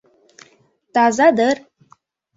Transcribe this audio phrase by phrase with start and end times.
[0.93, 1.57] —Таза дыр.